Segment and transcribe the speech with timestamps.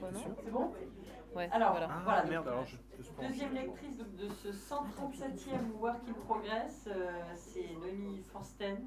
[0.00, 0.72] fois, non C'est bon
[1.36, 1.88] Ouais, Alors, voilà.
[1.90, 2.20] Ah voilà.
[2.22, 6.00] donc, merde, alors je je suis pas en- Deuxième lectrice de, de ce 137e Work
[6.08, 8.78] in Progress, euh, c'est Noémie Forsten.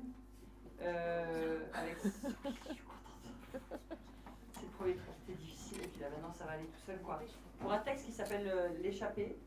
[0.81, 1.97] Euh, avec.
[4.53, 6.79] C'est le premier truc qui était difficile, et puis là maintenant ça va aller tout
[6.85, 6.99] seul.
[7.01, 7.19] quoi.
[7.59, 9.37] Pour un texte qui s'appelle euh, L'échappée.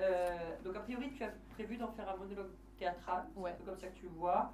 [0.00, 3.50] Euh, donc a priori tu as prévu d'en faire un monologue théâtral, c'est Ouais.
[3.50, 4.52] un peu comme ça que tu le vois.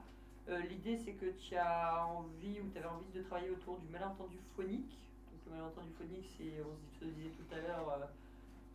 [0.48, 3.86] Euh, L'idée c'est que tu as envie ou tu avais envie de travailler autour du
[3.88, 4.98] malentendu phonique.
[5.44, 8.06] Donc le malentendu phonique c'est, on se disait tout à l'heure, euh,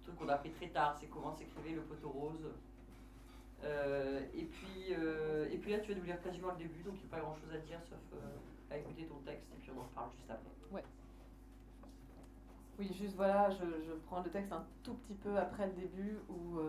[0.03, 2.47] truc qu'on a appris très tard, c'est comment s'écrivait le poteau rose.
[3.63, 6.95] Euh, et, puis, euh, et puis là tu vas nous lire quasiment le début, donc
[6.95, 9.57] il n'y a pas grand chose à dire sauf euh, à écouter ton texte et
[9.59, 10.49] puis on en reparle juste après.
[12.79, 16.17] Oui, juste voilà, je, je prends le texte un tout petit peu après le début
[16.29, 16.59] où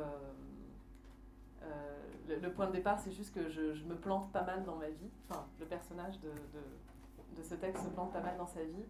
[2.27, 4.75] le, le point de départ, c'est juste que je, je me plante pas mal dans
[4.75, 5.11] ma vie.
[5.29, 8.85] Enfin, le personnage de, de, de ce texte se plante pas mal dans sa vie.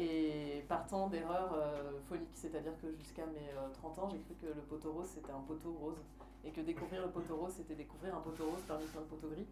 [0.00, 4.46] Et partant d'erreurs euh, phoniques, c'est-à-dire que jusqu'à mes euh, 30 ans, j'ai cru que
[4.46, 5.98] le poteau rose c'était un poteau rose.
[6.44, 9.28] Et que découvrir le poteau rose c'était découvrir un poteau rose parmi plein de poteaux
[9.28, 9.46] gris.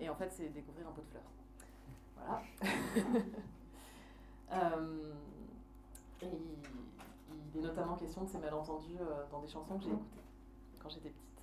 [0.00, 1.22] Et en fait, c'est découvrir un pot de fleurs.
[2.16, 3.22] Voilà.
[4.52, 5.12] Euh,
[6.22, 6.56] et il,
[7.56, 10.22] il est notamment question de ces malentendus euh, dans des chansons que j'ai écoutées
[10.80, 11.42] quand j'étais petite.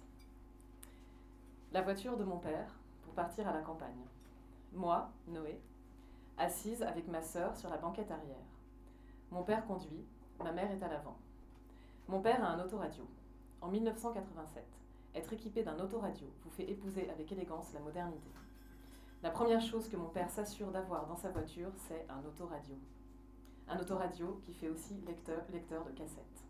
[1.72, 4.06] La voiture de mon père pour partir à la campagne.
[4.72, 5.60] Moi, Noé,
[6.38, 8.46] assise avec ma sœur sur la banquette arrière.
[9.32, 10.06] Mon père conduit,
[10.44, 11.18] ma mère est à l'avant.
[12.08, 13.04] Mon père a un autoradio.
[13.62, 14.64] En 1987,
[15.16, 18.30] être équipé d'un autoradio vous fait épouser avec élégance la modernité.
[19.22, 22.76] La première chose que mon père s'assure d'avoir dans sa voiture, c'est un autoradio.
[23.70, 26.44] Un autoradio qui fait aussi lecteur, lecteur de cassettes.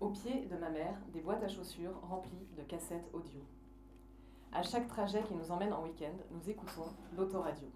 [0.00, 3.40] Au pied de ma mère, des boîtes à chaussures remplies de cassettes audio.
[4.52, 7.68] À chaque trajet qui nous emmène en week-end, nous écoutons l'autoradio.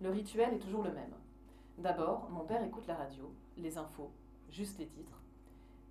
[0.00, 1.12] Le rituel est toujours le même.
[1.76, 4.10] D'abord, mon père écoute la radio, les infos,
[4.48, 5.20] juste les titres.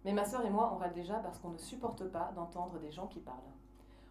[0.04, 2.92] Mais ma sœur et moi, on râle déjà parce qu'on ne supporte pas d'entendre des
[2.92, 3.38] gens qui parlent.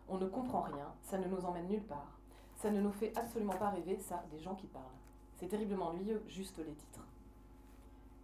[0.08, 2.16] On ne comprend rien, ça ne nous emmène nulle part.
[2.54, 4.84] Ça ne nous fait absolument pas rêver, ça, des gens qui parlent.
[5.34, 7.06] C'est terriblement ennuyeux, juste les titres.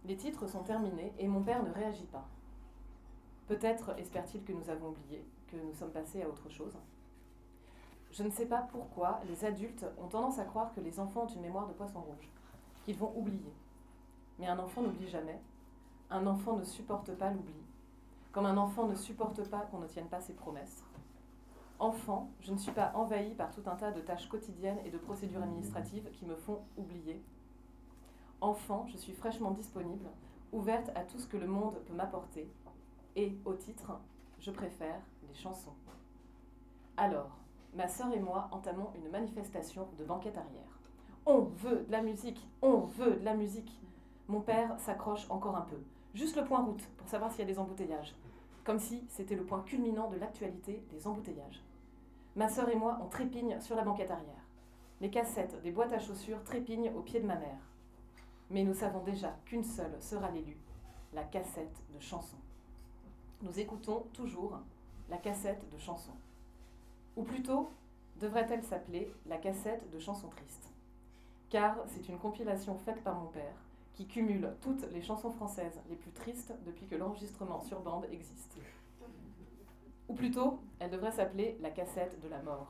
[0.05, 2.27] Les titres sont terminés et mon père ne réagit pas.
[3.47, 6.77] Peut-être espère-t-il que nous avons oublié, que nous sommes passés à autre chose.
[8.17, 11.35] Je ne sais pas pourquoi les adultes ont tendance à croire que les enfants ont
[11.35, 12.31] une mémoire de poisson rouge,
[12.85, 13.53] qu'ils vont oublier.
[14.39, 15.41] Mais un enfant n'oublie jamais.
[16.09, 17.61] Un enfant ne supporte pas l'oubli,
[18.31, 20.85] comme un enfant ne supporte pas qu'on ne tienne pas ses promesses.
[21.77, 24.97] Enfant, je ne suis pas envahie par tout un tas de tâches quotidiennes et de
[24.97, 27.21] procédures administratives qui me font oublier.
[28.39, 30.07] Enfant, je suis fraîchement disponible,
[30.53, 32.49] ouverte à tout ce que le monde peut m'apporter.
[33.17, 33.99] Et, au titre,
[34.39, 35.73] je préfère les chansons.
[36.95, 37.44] Alors,
[37.75, 40.79] ma sœur et moi entamons une manifestation de banquette arrière.
[41.25, 43.71] On veut de la musique, on veut de la musique.
[44.27, 45.77] Mon père s'accroche encore un peu,
[46.13, 48.15] juste le point route pour savoir s'il y a des embouteillages,
[48.63, 51.63] comme si c'était le point culminant de l'actualité des embouteillages.
[52.35, 54.43] Ma sœur et moi, on trépigne sur la banquette arrière.
[55.01, 57.59] Les cassettes des boîtes à chaussures trépignent au pied de ma mère.
[58.49, 60.57] Mais nous savons déjà qu'une seule sera l'élue,
[61.13, 62.37] la cassette de chansons.
[63.41, 64.59] Nous écoutons toujours
[65.09, 66.15] la cassette de chansons.
[67.15, 67.69] Ou plutôt,
[68.19, 70.69] devrait-elle s'appeler la cassette de chansons tristes?
[71.49, 73.55] Car c'est une compilation faite par mon père
[73.93, 78.57] qui cumule toutes les chansons françaises les plus tristes depuis que l'enregistrement sur bande existe.
[80.09, 82.67] Ou plutôt, elle devrait s'appeler la cassette de la mort.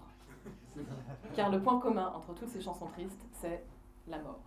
[1.35, 3.63] Car le point commun entre toutes ces chansons tristes, c'est
[4.07, 4.43] la mort.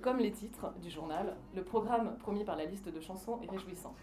[0.00, 3.94] Comme les titres du journal, le programme promis par la liste de chansons est réjouissant.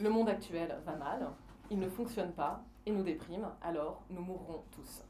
[0.00, 1.28] Le monde actuel va mal,
[1.70, 5.04] il ne fonctionne pas et nous déprime, alors nous mourrons tous.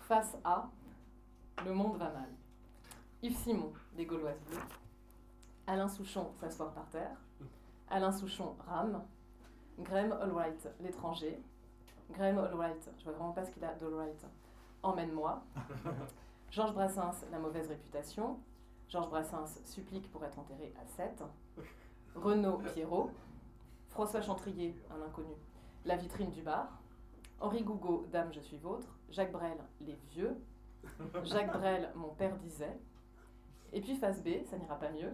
[0.00, 0.68] Face à
[1.64, 2.28] Le monde va mal.
[3.22, 4.58] Yves Simon, des Gauloises bleues.
[5.68, 7.16] Alain Souchon, s'asseoir par terre.
[7.88, 9.04] Alain Souchon, rame.
[9.78, 11.40] Graham Allwright, l'étranger.
[12.10, 14.26] Graham Allwright, je vois vraiment pas ce qu'il a d'Allwright.
[14.82, 15.44] Emmène-moi.
[16.50, 18.40] Georges Brassens, la mauvaise réputation.
[18.88, 21.22] Georges Brassens supplique pour être enterré à 7.
[22.16, 23.12] Renaud Pierrot.
[23.90, 25.36] François Chantrier, un inconnu.
[25.86, 26.68] La vitrine du bar.
[27.40, 28.88] Henri Gougaud, Dame, je suis vôtre.
[29.10, 30.36] Jacques Brel, Les vieux.
[31.24, 32.78] Jacques Brel, mon père disait.
[33.72, 35.12] Et puis face B, ça n'ira pas mieux.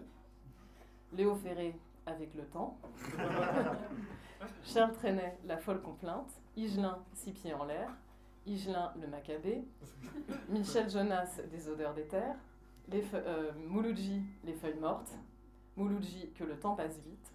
[1.12, 1.74] Léo Ferré,
[2.06, 2.78] avec le temps.
[4.64, 6.32] Charles Trenet, la folle complainte.
[6.56, 7.88] Higelin, six pieds en l'air.
[8.46, 9.62] Higelin, le macabé.
[10.48, 12.34] Michel Jonas, des odeurs d'éther.
[12.88, 15.12] Les feu- euh, Mouloudji, les feuilles mortes.
[15.76, 17.32] Mouloudji, que le temps passe vite.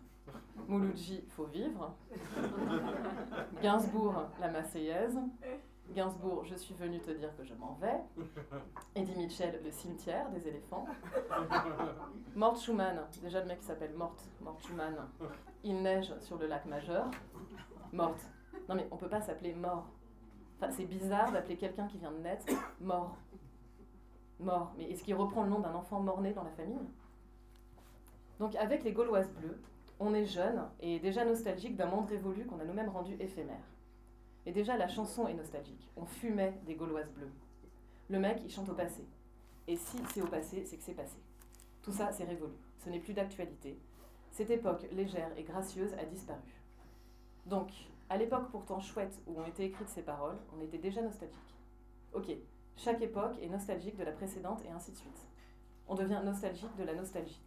[0.68, 1.95] Mouloudji, faut vivre.
[3.62, 5.18] Gainsbourg, la Marseillaise.
[5.95, 8.01] Gainsbourg, je suis venu te dire que je m'en vais.
[8.95, 10.85] Eddie Mitchell, le cimetière des éléphants.
[12.35, 14.95] Mort Schumann, déjà le mec s'appelle Morte, Mort Schumann.
[15.63, 17.09] Il neige sur le lac majeur.
[17.94, 18.30] Morte.
[18.68, 19.88] Non mais on peut pas s'appeler mort.
[20.59, 22.47] Enfin, c'est bizarre d'appeler quelqu'un qui vient de naître
[22.81, 23.15] mort.
[24.39, 24.73] Mort.
[24.77, 26.89] Mais est-ce qu'il reprend le nom d'un enfant mort-né dans la famille?
[28.39, 29.59] Donc avec les Gauloises bleues,
[29.99, 33.65] on est jeune et déjà nostalgique d'un monde révolu qu'on a nous-mêmes rendu éphémère.
[34.45, 35.89] Et déjà la chanson est nostalgique.
[35.97, 37.31] On fumait des Gauloises bleues.
[38.09, 39.05] Le mec, il chante au passé.
[39.67, 41.17] Et si c'est au passé, c'est que c'est passé.
[41.81, 42.53] Tout ça, c'est révolu.
[42.79, 43.77] Ce n'est plus d'actualité.
[44.31, 46.61] Cette époque légère et gracieuse a disparu.
[47.45, 47.71] Donc,
[48.09, 51.55] à l'époque pourtant chouette où ont été écrites ces paroles, on était déjà nostalgique.
[52.13, 52.29] Ok,
[52.77, 55.27] chaque époque est nostalgique de la précédente et ainsi de suite.
[55.88, 57.41] On devient nostalgique de la nostalgie.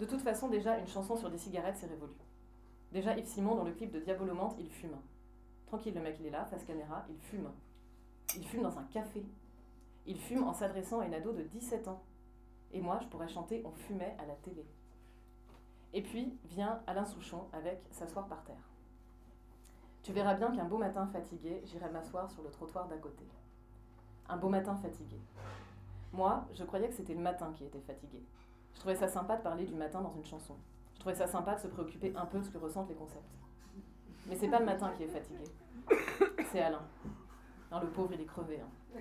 [0.00, 2.14] De toute façon, déjà, une chanson sur des cigarettes, c'est révolu.
[2.90, 4.96] Déjà, Yves Simon, dans le clip de Diabolomante, il fume.
[5.66, 7.50] Tranquille, le mec, il est là, face caméra, il fume.
[8.34, 9.22] Il fume dans un café.
[10.06, 12.02] Il fume en s'adressant à une ado de 17 ans.
[12.72, 14.64] Et moi, je pourrais chanter On fumait à la télé.
[15.92, 18.70] Et puis vient Alain Souchon avec S'asseoir par terre.
[20.02, 23.24] Tu verras bien qu'un beau matin fatigué, j'irai m'asseoir sur le trottoir d'à côté.
[24.30, 25.20] Un beau matin fatigué.
[26.12, 28.22] Moi, je croyais que c'était le matin qui était fatigué.
[28.74, 30.54] Je trouvais ça sympa de parler du matin dans une chanson.
[30.94, 33.30] Je trouvais ça sympa de se préoccuper un peu de ce que ressentent les concepts.
[34.28, 35.44] Mais c'est pas le matin qui est fatigué.
[36.52, 36.82] C'est Alain.
[37.80, 38.60] Le pauvre, il est crevé.
[38.60, 39.00] Hein.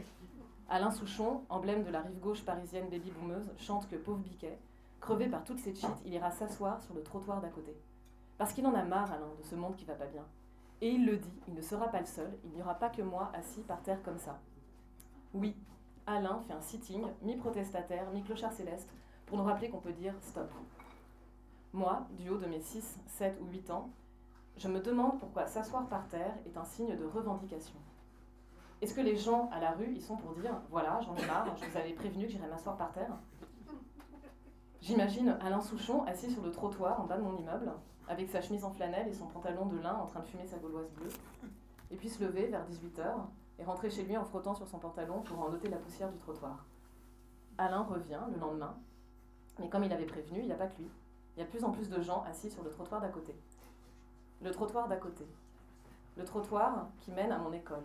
[0.69, 4.59] Alain Souchon, emblème de la rive gauche parisienne baby boomeuse, chante que pauvre Biquet,
[5.01, 7.75] crevé par toute cette shit, il ira s'asseoir sur le trottoir d'à côté.
[8.37, 10.23] Parce qu'il en a marre, Alain, de ce monde qui va pas bien.
[10.81, 13.01] Et il le dit, il ne sera pas le seul, il n'y aura pas que
[13.01, 14.39] moi assis par terre comme ça.
[15.33, 15.55] Oui,
[16.05, 18.89] Alain fait un sitting, mi-protestataire, mi-clochard céleste,
[19.29, 20.51] pour nous rappeler qu'on peut dire stop.
[21.71, 23.91] Moi, du haut de mes 6, 7 ou 8 ans,
[24.57, 27.75] je me demande pourquoi s'asseoir par terre est un signe de revendication.
[28.81, 31.55] Est-ce que les gens à la rue, ils sont pour dire voilà, j'en ai marre,
[31.55, 33.11] je vous avais prévenu que j'irais m'asseoir par terre?
[34.81, 37.71] J'imagine Alain Souchon assis sur le trottoir en bas de mon immeuble,
[38.07, 40.57] avec sa chemise en flanelle et son pantalon de lin en train de fumer sa
[40.57, 41.11] gauloise bleue,
[41.91, 43.03] et puis se lever vers 18h
[43.59, 46.17] et rentrer chez lui en frottant sur son pantalon pour en ôter la poussière du
[46.17, 46.65] trottoir.
[47.57, 48.75] Alain revient le lendemain,
[49.59, 50.89] mais comme il avait prévenu, il n'y a pas que lui.
[51.35, 53.35] Il y a plus en plus de gens assis sur le trottoir d'à côté.
[54.41, 55.25] Le trottoir d'à côté.
[56.17, 57.83] Le trottoir qui mène à mon école.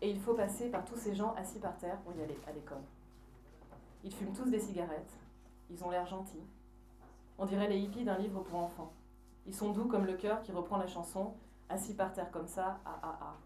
[0.00, 2.52] Et il faut passer par tous ces gens assis par terre pour y aller à
[2.52, 2.82] l'école.
[4.02, 5.12] Ils fument tous des cigarettes,
[5.70, 6.46] ils ont l'air gentils.
[7.38, 8.92] On dirait les hippies d'un livre pour enfants.
[9.46, 11.34] Ils sont doux comme le cœur qui reprend la chanson,
[11.68, 13.36] assis par terre comme ça, ah ah ah.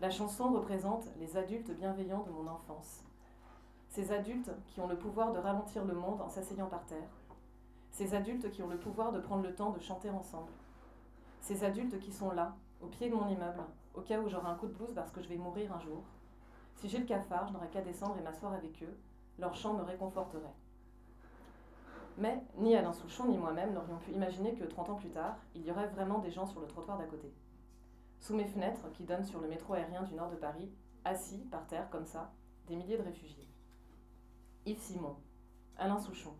[0.00, 3.05] La chanson représente les adultes bienveillants de mon enfance.
[3.96, 7.08] Ces adultes qui ont le pouvoir de ralentir le monde en s'asseyant par terre.
[7.90, 10.52] Ces adultes qui ont le pouvoir de prendre le temps de chanter ensemble.
[11.40, 13.62] Ces adultes qui sont là, au pied de mon immeuble,
[13.94, 16.04] au cas où j'aurai un coup de blouse parce que je vais mourir un jour.
[16.74, 18.98] Si j'ai le cafard, je n'aurai qu'à descendre et m'asseoir avec eux.
[19.38, 20.54] Leur chant me réconforterait.
[22.18, 25.64] Mais ni Alain Souchon ni moi-même n'aurions pu imaginer que 30 ans plus tard, il
[25.64, 27.32] y aurait vraiment des gens sur le trottoir d'à côté.
[28.20, 30.70] Sous mes fenêtres, qui donnent sur le métro aérien du nord de Paris,
[31.06, 32.30] assis par terre comme ça,
[32.66, 33.48] des milliers de réfugiés.
[34.66, 35.14] Yves Simon,
[35.78, 36.32] Alain Souchon.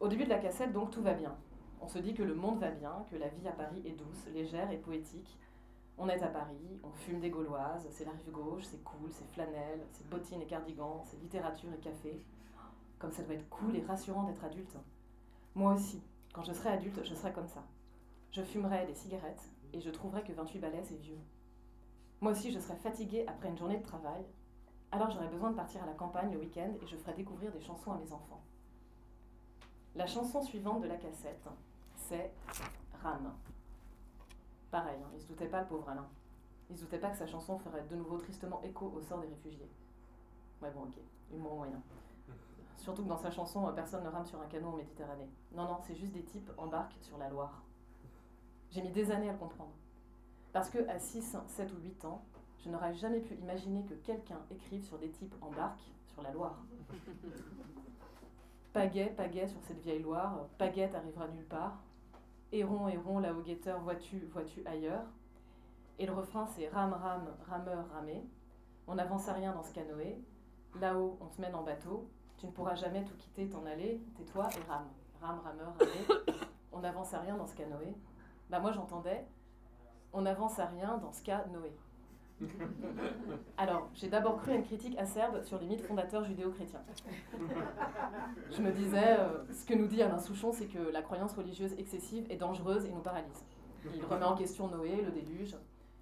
[0.00, 1.34] Au début de la cassette, donc, tout va bien.
[1.80, 4.26] On se dit que le monde va bien, que la vie à Paris est douce,
[4.34, 5.38] légère et poétique.
[5.96, 9.26] On est à Paris, on fume des gauloises, c'est la rive gauche, c'est cool, c'est
[9.32, 12.20] flanelle, c'est bottines et cardigans, c'est littérature et café.
[12.98, 14.76] Comme ça doit être cool et rassurant d'être adulte.
[15.54, 16.02] Moi aussi,
[16.34, 17.64] quand je serai adulte, je serai comme ça.
[18.30, 21.18] Je fumerai des cigarettes et je trouverai que 28 balais, c'est vieux.
[22.20, 24.22] Moi aussi, je serai fatiguée après une journée de travail.
[24.92, 27.60] Alors j'aurai besoin de partir à la campagne le week-end et je ferai découvrir des
[27.60, 28.40] chansons à mes enfants.
[29.94, 31.48] La chanson suivante de la cassette,
[31.96, 32.32] c'est
[33.02, 33.32] Ram.
[34.70, 36.06] Pareil, hein, il se doutait pas, le pauvre Alain.
[36.68, 39.28] Il se doutait pas que sa chanson ferait de nouveau tristement écho au sort des
[39.28, 39.70] réfugiés.
[40.60, 40.98] Ouais, bon, ok,
[41.32, 41.80] humour moyen.
[42.76, 45.28] Surtout que dans sa chanson, euh, personne ne rame sur un canot en Méditerranée.
[45.52, 47.62] Non, non, c'est juste des types embarquent sur la Loire.
[48.70, 49.72] J'ai mis des années à le comprendre.
[50.52, 52.22] Parce que à 6, 7 ou 8 ans,
[52.64, 56.56] je n'aurais jamais pu imaginer que quelqu'un écrive sur des types embarquent sur la Loire.
[58.72, 61.78] Pagaie, pagaie sur cette vieille Loire, Paguette arrivera nulle part.
[62.52, 65.04] Héron, héron, là-haut guetteur, vois-tu, vois-tu ailleurs?
[65.98, 68.22] Et le refrain, c'est rame, rame, rameur, ramé.
[68.86, 70.22] On n'avance à rien dans ce canoë.
[70.78, 72.10] Là-haut, on te mène en bateau.
[72.36, 74.88] Tu ne pourras jamais tout quitter, t'en aller, tais-toi et rame.
[75.22, 76.36] Rame, rameur, ramé.
[76.72, 77.94] On n'avance à rien dans ce canoë.
[78.50, 79.26] Bah moi j'entendais,
[80.12, 81.76] on n'avance à rien dans ce cas Noé.
[83.56, 86.82] Alors, j'ai d'abord cru à une critique acerbe sur les mythes fondateurs judéo-chrétiens.
[88.50, 91.72] Je me disais, euh, ce que nous dit Alain Souchon, c'est que la croyance religieuse
[91.78, 93.44] excessive est dangereuse et nous paralyse.
[93.94, 95.56] Il remet en question Noé, le déluge.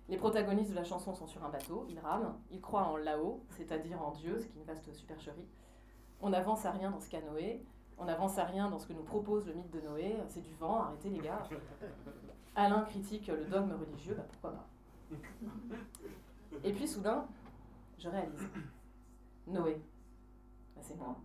[0.08, 3.42] Les protagonistes de la chanson sont sur un bateau, ils rament, ils croient en Lao,
[3.50, 5.46] c'est-à-dire en Dieu, ce qui est une vaste supercherie.
[6.20, 7.62] On n'avance à rien dans ce qu'a Noé.
[7.96, 10.16] On n'avance à rien dans ce que nous propose le mythe de Noé.
[10.28, 11.42] C'est du vent, arrêtez les gars.
[12.56, 14.68] Alain critique le dogme religieux, bah pourquoi pas.
[16.62, 17.26] Et puis soudain,
[17.99, 18.49] je réalise.
[19.46, 19.82] Noé,
[20.75, 21.16] bah, c'est moi.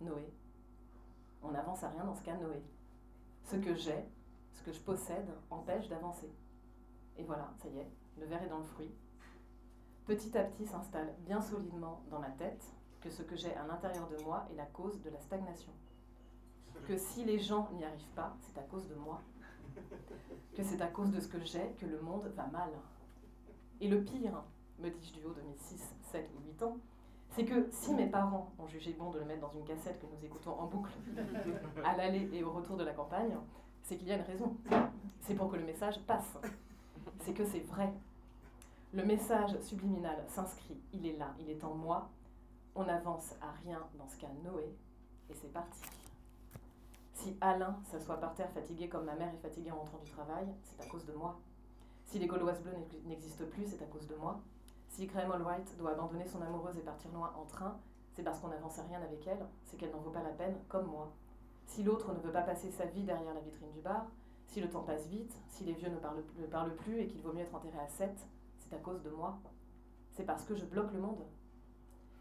[0.00, 0.32] Noé.
[1.42, 2.62] On n'avance à rien dans ce cas Noé.
[3.44, 4.04] Ce que j'ai,
[4.54, 6.30] ce que je possède, empêche d'avancer.
[7.18, 8.90] Et voilà, ça y est, le verre est dans le fruit.
[10.06, 12.64] Petit à petit s'installe bien solidement dans ma tête
[13.00, 15.72] que ce que j'ai à l'intérieur de moi est la cause de la stagnation.
[16.86, 19.20] Que si les gens n'y arrivent pas, c'est à cause de moi.
[20.56, 22.70] Que c'est à cause de ce que j'ai que le monde va mal.
[23.82, 24.44] Et le pire,
[24.78, 26.76] me dis-je du haut de mes 6, 7 ou 8 ans,
[27.30, 30.06] c'est que si mes parents ont jugé bon de le mettre dans une cassette que
[30.06, 30.92] nous écoutons en boucle
[31.84, 33.36] à l'aller et au retour de la campagne,
[33.82, 34.56] c'est qu'il y a une raison.
[35.22, 36.38] C'est pour que le message passe.
[37.22, 37.92] C'est que c'est vrai.
[38.92, 42.08] Le message subliminal s'inscrit, il est là, il est en moi.
[42.76, 44.76] On n'avance à rien dans ce cas Noé,
[45.28, 45.80] et c'est parti.
[47.14, 50.46] Si Alain s'assoit par terre fatigué comme ma mère est fatiguée en rentrant du travail,
[50.62, 51.40] c'est à cause de moi.
[52.12, 52.76] Si les Gauloises bleues
[53.06, 54.38] n'existent plus, c'est à cause de moi.
[54.90, 57.78] Si Graham Allwright doit abandonner son amoureuse et partir loin en train,
[58.12, 60.88] c'est parce qu'on n'avance rien avec elle, c'est qu'elle n'en vaut pas la peine, comme
[60.88, 61.10] moi.
[61.64, 64.04] Si l'autre ne veut pas passer sa vie derrière la vitrine du bar,
[64.48, 65.96] si le temps passe vite, si les vieux ne
[66.46, 68.10] parlent, plus et qu'il vaut mieux être enterré à 7,
[68.58, 69.38] c'est à cause de moi.
[70.10, 71.24] C'est parce que je bloque le monde.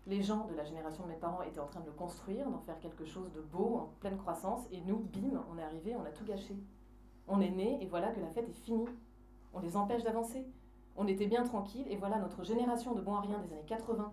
[0.08, 2.60] Les gens de la génération de mes parents étaient en train de le construire, d'en
[2.60, 6.06] faire quelque chose de beau, en pleine croissance, et nous, bim, on est arrivé, on
[6.06, 6.56] a tout gâché.
[7.28, 8.88] On est né, et voilà que la fête est finie.
[9.54, 10.46] On les empêche d'avancer.
[10.96, 14.12] On était bien tranquille, et voilà notre génération de bons à rien des années 80.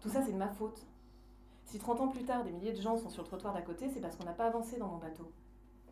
[0.00, 0.86] Tout ça, c'est de ma faute.
[1.64, 3.88] Si 30 ans plus tard, des milliers de gens sont sur le trottoir d'à côté,
[3.88, 5.30] c'est parce qu'on n'a pas avancé dans mon bateau.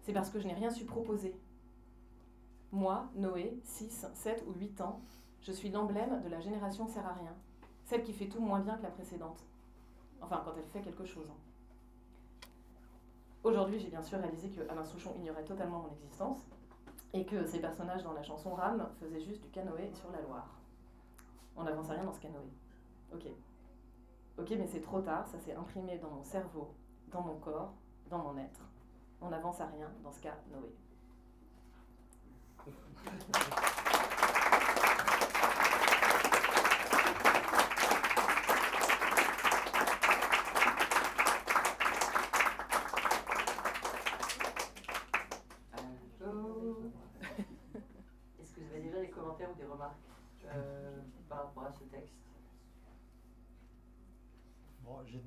[0.02, 1.34] C'est parce que je n'ai rien su proposer.
[2.70, 5.00] Moi, Noé, 6, 7 ou 8 ans,
[5.40, 7.34] je suis l'emblème de la génération sert à rien.
[7.84, 9.44] Celle qui fait tout moins bien que la précédente.
[10.20, 11.26] Enfin, quand elle fait quelque chose.
[11.28, 12.48] Hein.
[13.44, 16.46] Aujourd'hui, j'ai bien sûr réalisé que Alain Souchon ignorait totalement mon existence
[17.12, 20.49] et que ces personnages dans la chanson Ram faisaient juste du canoë sur la Loire.
[21.57, 22.50] On n'avance à rien dans ce canoë.
[23.12, 23.26] Ok.
[24.38, 26.75] Ok, mais c'est trop tard, ça s'est imprimé dans mon cerveau,
[27.09, 27.75] dans mon corps,
[28.09, 28.61] dans mon être.
[29.21, 30.37] On n'avance à rien dans ce cas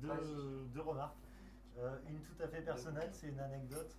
[0.02, 1.16] Deux, remarques.
[1.78, 3.94] Euh, une tout à fait personnelle, c'est une anecdote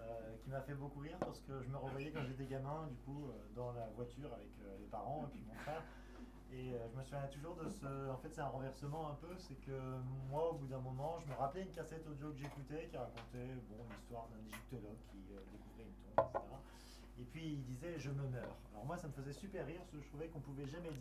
[0.00, 2.96] euh, qui m'a fait beaucoup rire parce que je me revoyais quand j'étais gamin, du
[2.96, 5.82] coup, euh, dans la voiture avec les parents et puis mon frère.
[6.52, 8.10] Et je me souviens toujours de ce.
[8.10, 9.34] En fait, c'est un renversement un peu.
[9.38, 9.76] C'est que
[10.30, 13.56] moi, au bout d'un moment, je me rappelais une cassette audio que j'écoutais qui racontait
[13.68, 16.54] bon, l'histoire d'un égyptologue qui découvrait une tombe, etc.
[17.18, 18.56] Et puis il disait Je me meurs.
[18.72, 20.92] Alors moi, ça me faisait super rire parce que je trouvais qu'on pouvait jamais dire